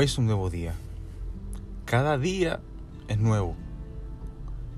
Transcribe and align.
Hoy 0.00 0.04
es 0.04 0.16
un 0.16 0.26
nuevo 0.26 0.48
día. 0.48 0.74
Cada 1.84 2.18
día 2.18 2.60
es 3.08 3.18
nuevo. 3.18 3.56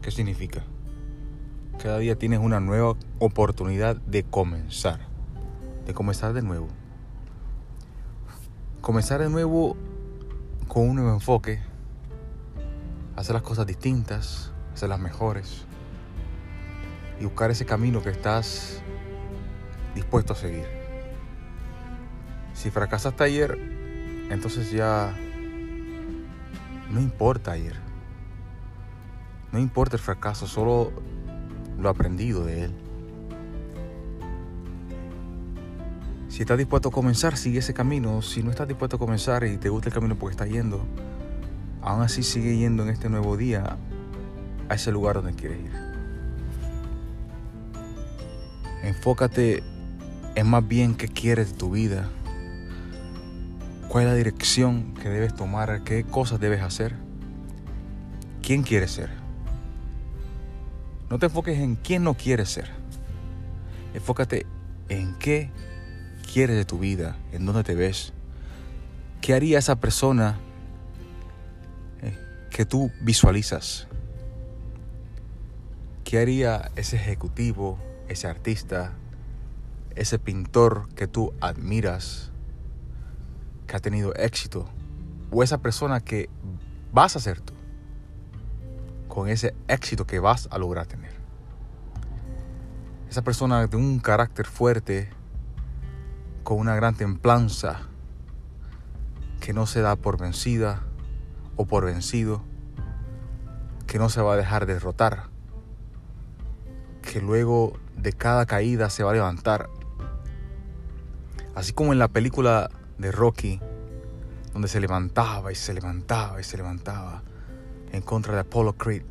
¿Qué 0.01 0.11
significa? 0.11 0.63
Cada 1.79 1.99
día 1.99 2.17
tienes 2.17 2.39
una 2.39 2.59
nueva 2.59 2.97
oportunidad 3.19 3.97
de 3.97 4.23
comenzar. 4.23 5.01
De 5.85 5.93
comenzar 5.93 6.33
de 6.33 6.41
nuevo. 6.41 6.69
Comenzar 8.81 9.21
de 9.21 9.29
nuevo 9.29 9.77
con 10.69 10.89
un 10.89 10.97
nuevo 10.97 11.13
enfoque. 11.13 11.61
Hacer 13.15 13.35
las 13.35 13.43
cosas 13.43 13.67
distintas. 13.67 14.53
Hacerlas 14.73 15.01
mejores. 15.01 15.67
Y 17.21 17.25
buscar 17.25 17.51
ese 17.51 17.67
camino 17.67 18.03
que 18.03 18.09
estás 18.09 18.81
dispuesto 19.95 20.33
a 20.33 20.37
seguir. 20.37 20.65
Si 22.55 22.71
fracasaste 22.71 23.23
ayer, 23.23 23.80
entonces 24.31 24.71
ya 24.71 25.15
no 26.91 27.01
importa 27.01 27.53
ayer. 27.53 27.77
No 29.53 29.59
importa 29.59 29.97
el 29.97 30.03
fracaso, 30.03 30.47
solo 30.47 30.93
lo 31.79 31.89
aprendido 31.89 32.45
de 32.45 32.65
él. 32.65 32.73
Si 36.29 36.43
estás 36.43 36.57
dispuesto 36.57 36.91
a 36.91 36.93
comenzar, 36.93 37.37
sigue 37.37 37.59
ese 37.59 37.75
camino. 37.75 38.23
Si 38.23 38.43
no 38.43 38.51
estás 38.51 38.69
dispuesto 38.69 38.97
a 38.97 38.99
comenzar 38.99 39.45
y 39.45 39.57
te 39.57 39.69
gusta 39.69 39.89
el 39.89 39.95
camino 39.95 40.15
porque 40.15 40.35
estás 40.35 40.49
yendo, 40.49 40.81
aún 41.83 42.03
así 42.03 42.23
sigue 42.23 42.57
yendo 42.57 42.85
en 42.85 42.91
este 42.91 43.09
nuevo 43.09 43.37
día 43.37 43.77
a 44.69 44.75
ese 44.75 44.93
lugar 44.93 45.17
donde 45.17 45.35
quieres 45.35 45.59
ir. 45.59 45.73
Enfócate 48.85 49.65
en 50.37 50.47
más 50.47 50.67
bien 50.67 50.95
qué 50.95 51.09
quieres 51.09 51.53
de 51.53 51.59
tu 51.59 51.73
vida 51.73 52.09
cuál 53.91 54.05
es 54.05 54.11
la 54.11 54.17
dirección 54.17 54.95
que 54.95 55.09
debes 55.09 55.35
tomar, 55.35 55.83
qué 55.83 56.05
cosas 56.05 56.39
debes 56.39 56.63
hacer, 56.63 56.95
quién 58.41 58.63
quieres 58.63 58.93
ser. 58.93 59.11
No 61.11 61.19
te 61.19 61.27
enfoques 61.27 61.59
en 61.59 61.75
quién 61.75 62.05
no 62.05 62.15
quieres 62.15 62.51
ser. 62.51 62.71
Enfócate 63.93 64.47
en 64.89 65.19
qué 65.19 65.51
quieres 66.33 66.55
de 66.55 66.65
tu 66.65 66.79
vida, 66.79 67.17
en 67.33 67.45
dónde 67.45 67.65
te 67.65 67.75
ves. 67.75 68.13
¿Qué 69.21 69.35
haría 69.35 69.59
esa 69.59 69.81
persona 69.81 70.39
eh, 72.01 72.17
que 72.51 72.65
tú 72.65 72.93
visualizas? 73.01 73.89
¿Qué 76.05 76.21
haría 76.21 76.71
ese 76.77 76.95
ejecutivo, 76.95 77.77
ese 78.09 78.29
artista, 78.29 78.93
ese 79.97 80.21
pintor 80.21 80.89
que 80.95 81.09
tú 81.09 81.35
admiras? 81.41 82.31
Que 83.71 83.77
ha 83.77 83.81
tenido 83.81 84.13
éxito 84.17 84.69
o 85.31 85.45
esa 85.45 85.59
persona 85.59 86.01
que 86.01 86.29
vas 86.93 87.15
a 87.15 87.21
ser 87.21 87.41
tú 87.41 87.55
con 89.07 89.29
ese 89.29 89.55
éxito 89.69 90.09
que 90.09 90.19
vas 90.19 90.49
a 90.51 90.59
lograr 90.59 90.87
tener. 90.87 91.13
Esa 93.09 93.23
persona 93.23 93.65
de 93.69 93.77
un 93.77 94.01
carácter 94.01 94.47
fuerte, 94.47 95.09
con 96.43 96.59
una 96.59 96.75
gran 96.75 96.97
templanza, 96.97 97.83
que 99.41 99.53
no 99.53 99.67
se 99.67 99.83
da 99.83 99.95
por 99.95 100.19
vencida 100.19 100.83
o 101.55 101.65
por 101.65 101.85
vencido, 101.85 102.43
que 103.87 104.01
no 104.01 104.09
se 104.09 104.21
va 104.21 104.33
a 104.33 104.37
dejar 104.37 104.67
derrotar, 104.67 105.29
que 107.03 107.21
luego 107.21 107.79
de 107.97 108.13
cada 108.15 108.47
caída 108.47 108.91
se 108.91 109.05
va 109.05 109.13
a 109.13 109.15
levantar. 109.15 109.71
Así 111.55 111.73
como 111.73 111.93
en 111.93 112.01
la 112.01 112.09
película 112.09 112.69
de 113.01 113.11
Rocky, 113.11 113.59
donde 114.53 114.69
se 114.69 114.79
levantaba 114.79 115.51
y 115.51 115.55
se 115.55 115.73
levantaba 115.73 116.39
y 116.41 116.45
se 116.45 116.59
levantaba 116.59 117.23
en 117.93 118.03
contra 118.03 118.35
de 118.35 118.41
Apollo 118.41 118.75
Creed. 118.75 119.03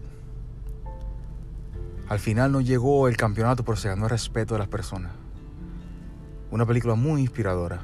Al 2.08 2.20
final 2.20 2.52
no 2.52 2.62
llegó 2.62 3.08
el 3.08 3.18
campeonato, 3.18 3.64
pero 3.64 3.78
se 3.78 3.90
ganó 3.90 4.06
el 4.06 4.12
respeto 4.12 4.54
de 4.54 4.60
las 4.60 4.68
personas. 4.68 5.12
Una 6.52 6.66
película 6.66 6.96
muy 6.96 7.22
inspiradora, 7.22 7.82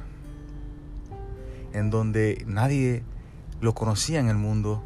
en 1.72 1.90
donde 1.90 2.44
nadie 2.46 3.02
lo 3.60 3.74
conocía 3.74 4.20
en 4.20 4.28
el 4.28 4.36
mundo, 4.36 4.82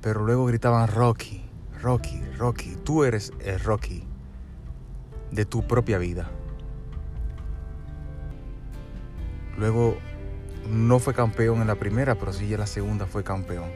pero 0.00 0.24
luego 0.24 0.46
gritaban 0.46 0.88
Rocky, 0.88 1.44
Rocky, 1.80 2.20
Rocky, 2.38 2.76
tú 2.84 3.04
eres 3.04 3.32
el 3.40 3.60
Rocky 3.60 4.04
de 5.30 5.44
tu 5.44 5.66
propia 5.66 5.98
vida. 5.98 6.30
Luego 9.60 9.98
no 10.70 10.98
fue 11.00 11.12
campeón 11.12 11.60
en 11.60 11.66
la 11.66 11.74
primera, 11.74 12.14
pero 12.14 12.32
sí 12.32 12.50
en 12.50 12.60
la 12.60 12.66
segunda 12.66 13.04
fue 13.04 13.22
campeón. 13.22 13.68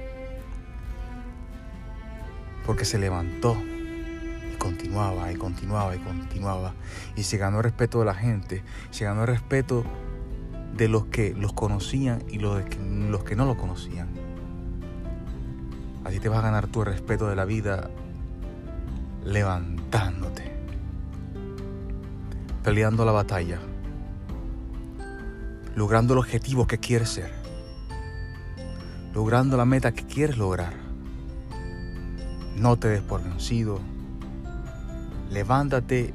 Porque 2.64 2.86
se 2.86 2.98
levantó 2.98 3.54
y 4.50 4.56
continuaba 4.56 5.30
y 5.30 5.36
continuaba 5.36 5.94
y 5.94 5.98
continuaba. 5.98 6.72
Y 7.16 7.24
se 7.24 7.36
ganó 7.36 7.58
el 7.58 7.64
respeto 7.64 7.98
de 7.98 8.06
la 8.06 8.14
gente, 8.14 8.64
se 8.90 9.04
ganó 9.04 9.20
el 9.20 9.26
respeto 9.26 9.84
de 10.74 10.88
los 10.88 11.04
que 11.04 11.34
los 11.34 11.52
conocían 11.52 12.24
y 12.30 12.38
los, 12.38 12.64
que, 12.64 12.78
los 12.78 13.22
que 13.22 13.36
no 13.36 13.44
lo 13.44 13.58
conocían. 13.58 14.08
Así 16.02 16.18
te 16.18 16.30
vas 16.30 16.38
a 16.38 16.42
ganar 16.42 16.66
tu 16.66 16.82
respeto 16.82 17.28
de 17.28 17.36
la 17.36 17.44
vida 17.44 17.90
levantándote, 19.22 20.50
peleando 22.62 23.04
la 23.04 23.12
batalla 23.12 23.60
logrando 25.74 26.14
el 26.14 26.20
objetivo 26.20 26.66
que 26.66 26.78
quieres 26.78 27.10
ser, 27.10 27.32
logrando 29.12 29.56
la 29.56 29.64
meta 29.64 29.92
que 29.92 30.06
quieres 30.06 30.38
lograr. 30.38 30.74
No 32.56 32.76
te 32.76 32.88
des 32.88 33.02
por 33.02 33.22
vencido, 33.22 33.80
levántate 35.30 36.14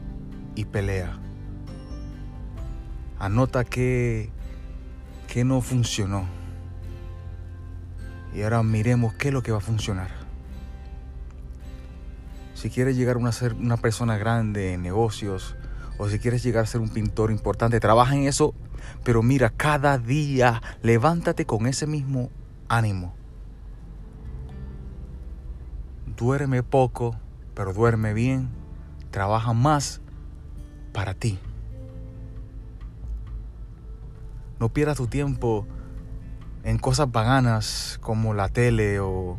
y 0.55 0.65
pelea. 0.65 1.17
Anota 3.19 3.65
que, 3.65 4.29
que 5.27 5.43
no 5.43 5.61
funcionó. 5.61 6.25
Y 8.33 8.43
ahora 8.43 8.63
miremos 8.63 9.13
qué 9.15 9.29
es 9.29 9.33
lo 9.33 9.43
que 9.43 9.51
va 9.51 9.57
a 9.57 9.61
funcionar. 9.61 10.09
Si 12.53 12.69
quieres 12.69 12.95
llegar 12.95 13.17
a 13.25 13.31
ser 13.31 13.53
una 13.53 13.77
persona 13.77 14.17
grande 14.17 14.73
en 14.73 14.83
negocios, 14.83 15.55
o 15.99 16.09
si 16.09 16.17
quieres 16.17 16.41
llegar 16.41 16.63
a 16.63 16.67
ser 16.67 16.81
un 16.81 16.89
pintor 16.89 17.29
importante, 17.29 17.79
trabaja 17.79 18.15
en 18.15 18.23
eso 18.23 18.55
pero 19.03 19.23
mira, 19.23 19.49
cada 19.49 19.97
día 19.97 20.61
levántate 20.81 21.45
con 21.45 21.67
ese 21.67 21.87
mismo 21.87 22.29
ánimo. 22.67 23.13
Duerme 26.17 26.63
poco, 26.63 27.15
pero 27.53 27.73
duerme 27.73 28.13
bien. 28.13 28.49
Trabaja 29.11 29.53
más 29.53 30.01
para 30.93 31.13
ti. 31.13 31.39
No 34.59 34.69
pierdas 34.69 34.97
tu 34.97 35.07
tiempo 35.07 35.65
en 36.63 36.77
cosas 36.77 37.09
vaganas 37.09 37.97
como 38.01 38.33
la 38.33 38.49
tele 38.49 38.99
o 38.99 39.37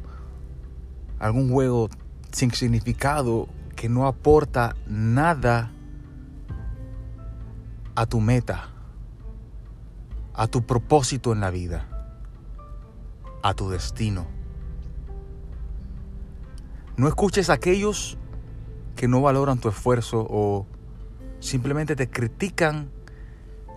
algún 1.19 1.51
juego 1.51 1.91
sin 2.33 2.51
significado 2.53 3.47
que 3.77 3.91
no 3.91 4.07
aporta 4.07 4.75
nada 4.87 5.71
a 8.01 8.07
tu 8.07 8.19
meta 8.19 8.71
a 10.33 10.47
tu 10.47 10.63
propósito 10.63 11.35
en 11.35 11.41
la 11.41 11.51
vida, 11.51 11.87
a 13.43 13.53
tu 13.53 13.69
destino. 13.69 14.27
No 16.97 17.09
escuches 17.09 17.51
a 17.51 17.55
aquellos 17.55 18.17
que 18.97 19.07
no 19.07 19.21
valoran 19.21 19.59
tu 19.59 19.69
esfuerzo 19.69 20.27
o 20.31 20.67
simplemente 21.41 21.95
te 21.95 22.09
critican 22.09 22.91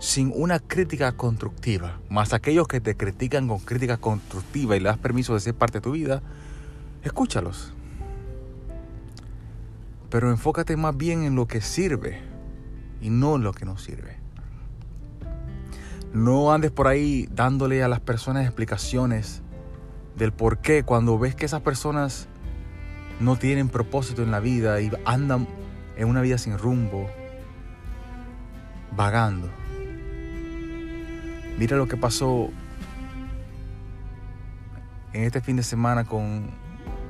sin 0.00 0.32
una 0.34 0.58
crítica 0.58 1.12
constructiva, 1.12 2.00
más 2.08 2.32
aquellos 2.32 2.66
que 2.66 2.80
te 2.80 2.96
critican 2.96 3.46
con 3.46 3.58
crítica 3.58 3.98
constructiva 3.98 4.74
y 4.74 4.80
le 4.80 4.88
das 4.88 4.96
permiso 4.96 5.34
de 5.34 5.40
ser 5.40 5.54
parte 5.54 5.80
de 5.80 5.82
tu 5.82 5.92
vida, 5.92 6.22
escúchalos. 7.02 7.74
Pero 10.08 10.30
enfócate 10.30 10.78
más 10.78 10.96
bien 10.96 11.24
en 11.24 11.34
lo 11.36 11.46
que 11.46 11.60
sirve 11.60 12.33
y 13.04 13.10
no 13.10 13.36
lo 13.36 13.52
que 13.52 13.66
no 13.66 13.76
sirve. 13.76 14.16
No 16.14 16.54
andes 16.54 16.70
por 16.70 16.88
ahí 16.88 17.28
dándole 17.30 17.82
a 17.84 17.88
las 17.88 18.00
personas 18.00 18.46
explicaciones 18.46 19.42
del 20.16 20.32
por 20.32 20.58
qué 20.58 20.84
cuando 20.84 21.18
ves 21.18 21.34
que 21.34 21.44
esas 21.44 21.60
personas 21.60 22.28
no 23.20 23.36
tienen 23.36 23.68
propósito 23.68 24.22
en 24.22 24.30
la 24.30 24.40
vida 24.40 24.80
y 24.80 24.90
andan 25.04 25.46
en 25.98 26.08
una 26.08 26.22
vida 26.22 26.38
sin 26.38 26.56
rumbo, 26.56 27.06
vagando. 28.96 29.50
Mira 31.58 31.76
lo 31.76 31.86
que 31.86 31.98
pasó 31.98 32.48
en 35.12 35.24
este 35.24 35.42
fin 35.42 35.56
de 35.56 35.62
semana 35.62 36.04
con 36.04 36.52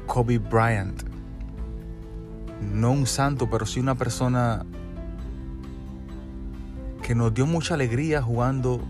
Kobe 0.07 0.39
Bryant. 0.39 1.05
No 2.73 2.91
un 2.91 3.07
santo, 3.07 3.49
pero 3.49 3.65
sí 3.65 3.79
una 3.79 3.95
persona 3.95 4.67
que 7.05 7.15
nos 7.15 7.35
dio 7.35 7.45
mucha 7.45 7.75
alegría 7.75 8.23
jugando 8.23 8.81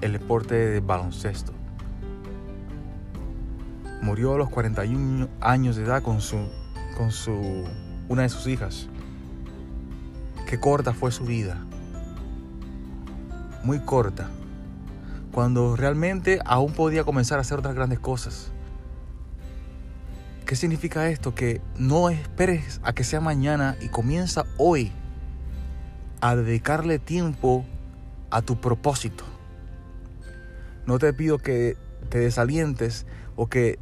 el 0.00 0.12
deporte 0.12 0.54
de 0.54 0.78
baloncesto. 0.78 1.52
Murió 4.00 4.34
a 4.34 4.38
los 4.38 4.48
41 4.48 5.28
años 5.40 5.74
de 5.74 5.82
edad 5.82 6.00
con 6.00 6.20
su, 6.20 6.36
con 6.96 7.10
su, 7.10 7.64
una 8.08 8.22
de 8.22 8.28
sus 8.28 8.46
hijas. 8.46 8.88
Qué 10.46 10.60
corta 10.60 10.92
fue 10.92 11.10
su 11.10 11.24
vida. 11.24 11.58
Muy 13.64 13.80
corta. 13.80 14.30
Cuando 15.32 15.74
realmente 15.74 16.38
aún 16.44 16.74
podía 16.74 17.02
comenzar 17.02 17.38
a 17.38 17.40
hacer 17.40 17.58
otras 17.58 17.74
grandes 17.74 17.98
cosas. 17.98 18.52
¿Qué 20.46 20.54
significa 20.54 21.08
esto? 21.08 21.34
Que 21.34 21.60
no 21.76 22.08
esperes 22.08 22.80
a 22.84 22.92
que 22.92 23.02
sea 23.02 23.20
mañana 23.20 23.76
y 23.80 23.88
comienza 23.88 24.44
hoy 24.58 24.92
a 26.20 26.36
dedicarle 26.36 26.98
tiempo 26.98 27.64
a 28.30 28.42
tu 28.42 28.60
propósito. 28.60 29.24
No 30.86 30.98
te 30.98 31.12
pido 31.12 31.38
que 31.38 31.76
te 32.08 32.18
desalientes 32.18 33.06
o 33.36 33.48
que 33.48 33.78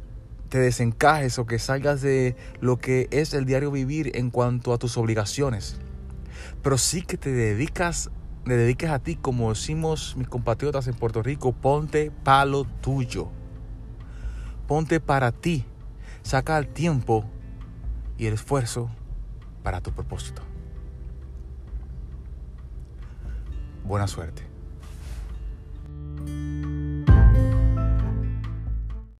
te 0.49 0.59
desencajes 0.59 1.39
o 1.39 1.45
que 1.45 1.59
salgas 1.59 2.01
de 2.01 2.35
lo 2.61 2.77
que 2.77 3.07
es 3.11 3.33
el 3.33 3.45
diario 3.45 3.71
vivir 3.71 4.11
en 4.15 4.29
cuanto 4.29 4.73
a 4.73 4.77
tus 4.77 4.97
obligaciones. 4.97 5.77
Pero 6.61 6.77
sí 6.77 7.01
que 7.01 7.17
te 7.17 7.31
dedicas, 7.31 8.09
te 8.45 8.55
dediques 8.55 8.89
a 8.89 8.99
ti, 8.99 9.15
como 9.15 9.49
decimos 9.49 10.15
mis 10.17 10.27
compatriotas 10.27 10.87
en 10.87 10.93
Puerto 10.93 11.23
Rico, 11.23 11.53
ponte 11.53 12.11
palo 12.23 12.65
tuyo. 12.81 13.29
Ponte 14.67 14.99
para 14.99 15.31
ti. 15.31 15.65
Saca 16.23 16.57
el 16.57 16.67
tiempo 16.67 17.25
y 18.17 18.25
el 18.25 18.33
esfuerzo 18.33 18.89
para 19.63 19.81
tu 19.81 19.91
propósito. 19.91 20.41
Buena 23.87 24.05
suerte. 24.05 24.46